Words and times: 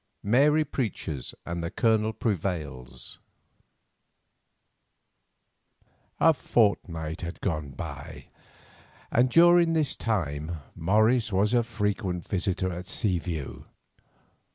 MARY 0.23 0.63
PREACHES 0.65 1.35
AND 1.45 1.63
THE 1.63 1.69
COLONEL 1.69 2.13
PREVAILS 2.13 3.19
A 6.19 6.33
fortnight 6.33 7.21
had 7.21 7.39
gone 7.39 7.69
by, 7.73 8.25
and 9.11 9.29
during 9.29 9.73
this 9.73 9.95
time 9.95 10.57
Morris 10.75 11.31
was 11.31 11.53
a 11.53 11.61
frequent 11.61 12.27
visitor 12.27 12.71
at 12.73 12.87
Seaview. 12.87 13.65